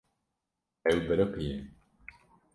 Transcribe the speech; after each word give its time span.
Ew 0.89 0.99
biriqiye. 1.07 1.55